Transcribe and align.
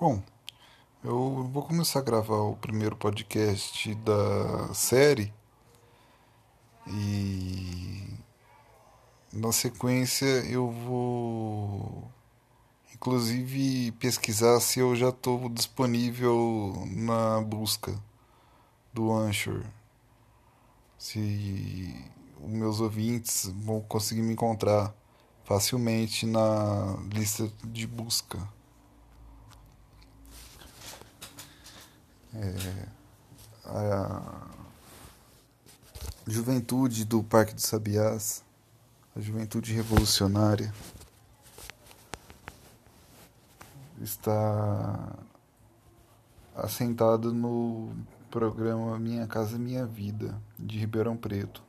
Bom, 0.00 0.22
eu 1.02 1.50
vou 1.52 1.64
começar 1.64 1.98
a 1.98 2.02
gravar 2.02 2.36
o 2.42 2.54
primeiro 2.54 2.94
podcast 2.94 3.92
da 3.96 4.72
série 4.72 5.34
e 6.86 8.14
na 9.32 9.50
sequência 9.50 10.24
eu 10.48 10.70
vou 10.70 12.08
inclusive 12.94 13.90
pesquisar 13.98 14.60
se 14.60 14.78
eu 14.78 14.94
já 14.94 15.08
estou 15.08 15.48
disponível 15.48 16.74
na 16.86 17.40
busca 17.40 17.92
do 18.94 19.10
Anchor. 19.10 19.64
Se 20.96 21.92
os 22.40 22.50
meus 22.52 22.80
ouvintes 22.80 23.50
vão 23.52 23.80
conseguir 23.80 24.22
me 24.22 24.32
encontrar 24.32 24.94
facilmente 25.42 26.24
na 26.24 26.96
lista 27.12 27.50
de 27.64 27.84
busca. 27.84 28.57
É, 32.40 32.88
a 33.64 34.46
juventude 36.24 37.04
do 37.04 37.20
Parque 37.20 37.52
dos 37.52 37.64
Sabiás, 37.64 38.44
a 39.16 39.20
juventude 39.20 39.72
revolucionária, 39.72 40.72
está 44.00 45.18
assentada 46.54 47.32
no 47.32 47.90
programa 48.30 48.96
Minha 49.00 49.26
Casa 49.26 49.58
Minha 49.58 49.84
Vida, 49.84 50.40
de 50.56 50.78
Ribeirão 50.78 51.16
Preto. 51.16 51.60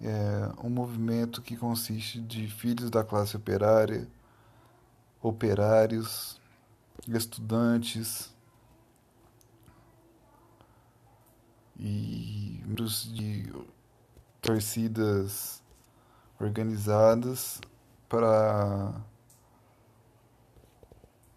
É 0.00 0.50
um 0.64 0.70
movimento 0.70 1.42
que 1.42 1.58
consiste 1.58 2.22
de 2.22 2.48
filhos 2.48 2.88
da 2.88 3.04
classe 3.04 3.36
operária, 3.36 4.08
operários, 5.20 6.39
estudantes 7.08 8.34
e 11.78 12.60
membros 12.80 13.12
de 13.12 13.52
torcidas 14.40 15.62
organizadas 16.38 17.60
para 18.08 18.94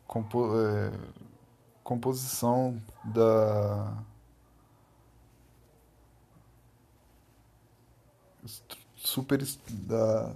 compo 0.07 0.53
é, 0.55 0.91
composição 1.83 2.81
da 3.03 4.03
super 8.95 9.43
da 9.69 10.35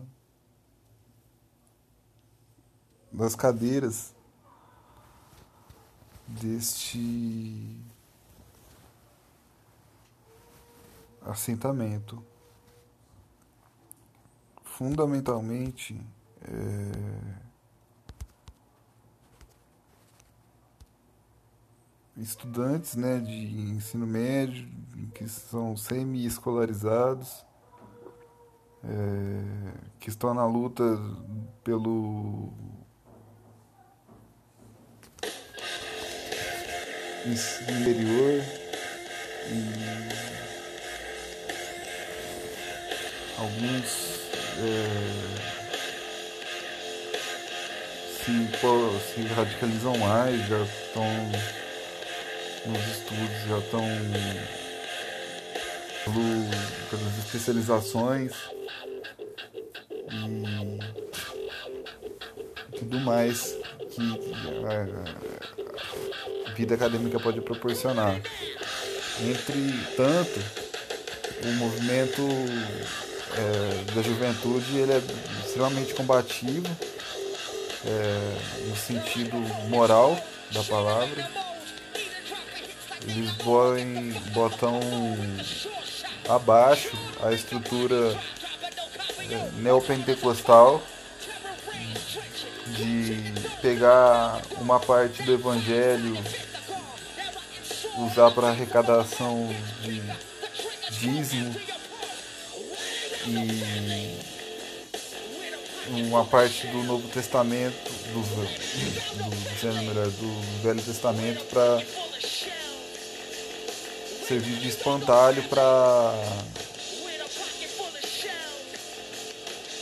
das 3.11 3.35
cadeiras 3.35 4.16
deste 6.27 7.77
assentamento. 11.21 12.23
Fundamentalmente, 14.63 15.99
é, 16.41 17.47
estudantes 22.17 22.95
né, 22.95 23.19
de 23.19 23.71
ensino 23.71 24.05
médio 24.05 24.67
que 25.13 25.27
são 25.27 25.75
semi-escolarizados, 25.75 27.45
é, 28.83 29.73
que 29.99 30.09
estão 30.09 30.33
na 30.33 30.45
luta 30.45 30.83
pelo 31.63 32.53
interior. 37.29 38.43
E 39.49 39.97
alguns 43.37 44.27
é, 44.59 45.47
se, 48.25 48.31
se 49.13 49.21
radicalizam 49.33 49.97
mais, 49.97 50.47
já 50.47 50.61
estão 50.63 51.05
nos 52.65 52.87
estudos, 52.87 53.47
já 53.47 53.59
estão 53.59 53.85
pelas 56.89 57.17
especializações 57.25 58.33
e 62.73 62.79
tudo 62.79 62.99
mais 63.01 63.57
que 63.91 64.01
é, 64.65 65.26
vida 66.57 66.73
acadêmica 66.73 67.19
pode 67.19 67.39
proporcionar. 67.41 68.19
Entretanto, 69.21 70.41
o 71.43 71.47
movimento 71.53 72.23
é, 73.35 73.93
da 73.93 74.01
juventude 74.01 74.77
ele 74.77 74.93
é 74.93 75.01
extremamente 75.45 75.93
combativo 75.93 76.67
é, 77.85 78.67
no 78.67 78.75
sentido 78.75 79.37
moral 79.69 80.19
da 80.51 80.63
palavra. 80.63 81.29
Eles 83.07 83.31
botam 84.33 84.79
abaixo 86.27 86.97
a 87.23 87.31
estrutura 87.31 88.19
é, 89.29 89.61
neopentecostal 89.61 90.81
de 92.65 93.33
pegar 93.61 94.41
uma 94.59 94.79
parte 94.79 95.23
do 95.23 95.33
evangelho 95.33 96.17
usar 97.97 98.31
para 98.31 98.49
arrecadação 98.49 99.49
de 99.81 100.01
dízimo 100.99 101.55
e 103.25 104.17
uma 105.89 106.25
parte 106.25 106.67
do 106.67 106.83
Novo 106.83 107.07
Testamento, 107.09 107.91
do, 108.13 108.21
do, 108.21 109.31
do 110.11 110.61
Velho 110.61 110.81
Testamento 110.81 111.43
para 111.45 111.81
servir 114.27 114.57
de 114.57 114.67
espantalho 114.67 115.41
para 115.43 116.13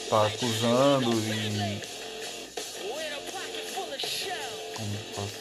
tá 0.10 0.28
acusando 0.28 1.12
e 1.12 1.82
como 4.76 4.98
posso 5.16 5.40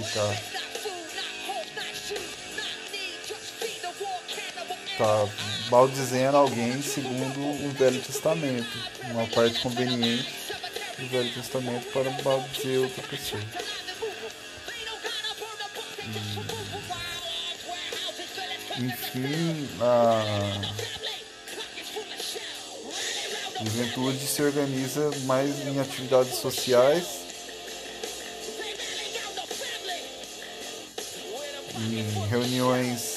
explicar 0.00 0.63
está 4.94 5.28
maldizendo 5.70 6.36
alguém 6.36 6.80
segundo 6.80 7.40
o 7.40 7.70
Velho 7.72 8.00
Testamento, 8.00 8.78
uma 9.10 9.26
parte 9.26 9.60
conveniente 9.60 10.32
do 10.96 11.08
Velho 11.08 11.34
Testamento 11.34 11.84
para 11.92 12.10
maldizer 12.22 12.80
outra 12.80 13.02
pessoa. 13.02 13.42
E, 18.78 18.84
enfim, 18.84 19.68
a 19.80 20.22
juventude 23.64 24.26
se 24.26 24.42
organiza 24.42 25.10
mais 25.24 25.66
em 25.66 25.80
atividades 25.80 26.36
sociais. 26.36 27.24
Em 31.76 32.28
reuniões 32.28 33.13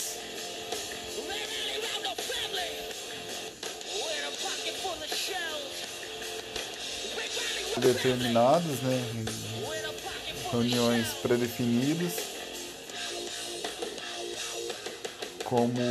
determinados, 7.79 8.81
né, 8.81 9.25
reuniões 10.51 11.07
predefinidas, 11.21 12.13
como 15.43 15.81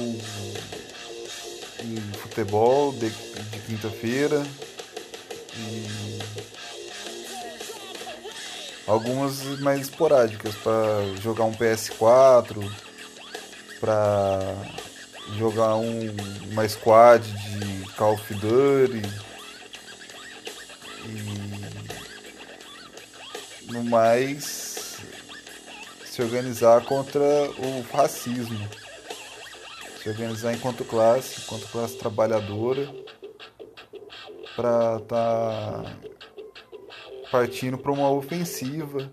em 1.83 1.97
futebol 2.21 2.93
de, 2.93 3.11
de 3.11 3.59
quinta-feira 3.67 4.45
e 5.57 6.19
algumas 8.87 9.43
mais 9.61 9.83
esporádicas 9.83 10.55
para 10.57 11.15
jogar 11.23 11.45
um 11.45 11.55
PS4, 11.55 12.71
para 13.81 14.41
jogar 15.39 15.77
um, 15.77 16.15
uma 16.51 16.69
squad 16.69 17.27
de 17.27 17.93
Call 17.95 18.15
of 18.15 18.35
Duty 18.35 19.27
no 23.67 23.85
mais 23.85 24.97
se 26.05 26.23
organizar 26.23 26.83
contra 26.85 27.21
o 27.21 27.85
racismo, 27.93 28.69
se 30.03 30.09
organizar 30.09 30.55
enquanto 30.55 30.85
classe, 30.85 31.43
enquanto 31.43 31.69
classe 31.69 31.97
trabalhadora, 31.99 32.91
para 34.55 34.97
estar 34.97 35.83
tá 35.83 35.97
partindo 37.31 37.77
para 37.77 37.93
uma 37.93 38.11
ofensiva 38.11 39.11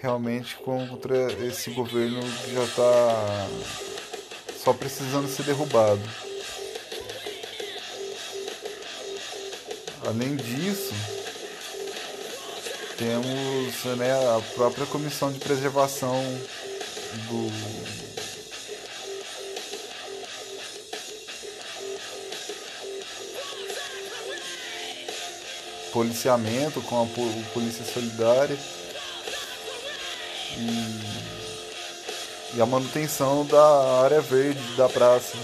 realmente 0.00 0.56
contra 0.56 1.32
esse 1.44 1.70
governo 1.70 2.20
que 2.20 2.54
já 2.54 2.64
está 2.64 3.48
só 4.56 4.72
precisando 4.72 5.28
ser 5.28 5.42
derrubado. 5.42 6.02
Além 10.06 10.36
disso, 10.36 10.94
temos 12.96 13.84
né, 13.96 14.12
a 14.12 14.40
própria 14.54 14.86
Comissão 14.86 15.32
de 15.32 15.38
Preservação 15.38 16.22
do 17.28 17.50
policiamento 25.92 26.80
com 26.82 27.02
a 27.02 27.06
Polícia 27.52 27.84
Solidária 27.84 28.58
e, 30.56 32.56
e 32.56 32.60
a 32.60 32.66
manutenção 32.66 33.46
da 33.46 34.02
área 34.02 34.20
verde 34.20 34.60
da 34.76 34.88
praça, 34.88 35.36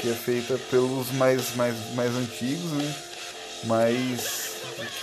que 0.00 0.10
é 0.10 0.14
feita 0.14 0.58
pelos 0.70 1.12
mais, 1.12 1.54
mais, 1.54 1.76
mais 1.94 2.16
antigos, 2.16 2.72
né? 2.72 2.94
mas 3.64 4.41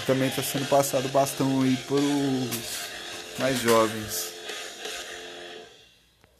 também 0.05 0.29
está 0.29 0.41
sendo 0.41 0.67
passado 0.67 1.07
bastão 1.09 1.61
aí 1.61 1.77
para 1.77 1.95
os 1.95 3.39
mais 3.39 3.59
jovens. 3.61 4.38